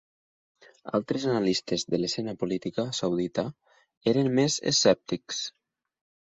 Altres 0.99 1.25
analistes 1.33 1.85
de 1.93 1.99
l'escena 1.99 2.33
política 2.45 2.87
saudita 3.01 3.45
eren 4.13 4.31
més 4.41 4.57
escèptics. 4.73 5.45